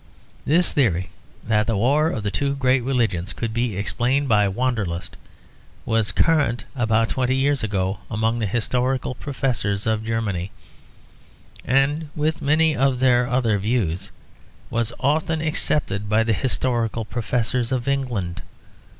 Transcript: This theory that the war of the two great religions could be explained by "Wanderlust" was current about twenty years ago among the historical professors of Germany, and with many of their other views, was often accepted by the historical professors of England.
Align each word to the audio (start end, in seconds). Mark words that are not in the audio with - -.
This 0.45 0.71
theory 0.73 1.11
that 1.43 1.67
the 1.67 1.77
war 1.77 2.09
of 2.09 2.23
the 2.23 2.31
two 2.31 2.55
great 2.55 2.81
religions 2.81 3.33
could 3.33 3.53
be 3.53 3.77
explained 3.77 4.27
by 4.27 4.47
"Wanderlust" 4.47 5.15
was 5.85 6.11
current 6.11 6.65
about 6.75 7.09
twenty 7.09 7.35
years 7.35 7.63
ago 7.63 7.99
among 8.09 8.39
the 8.39 8.47
historical 8.47 9.13
professors 9.13 9.85
of 9.85 10.03
Germany, 10.03 10.49
and 11.63 12.09
with 12.15 12.41
many 12.41 12.75
of 12.75 12.97
their 12.97 13.27
other 13.29 13.59
views, 13.59 14.11
was 14.71 14.91
often 14.99 15.39
accepted 15.39 16.09
by 16.09 16.23
the 16.23 16.33
historical 16.33 17.05
professors 17.05 17.71
of 17.71 17.87
England. 17.87 18.41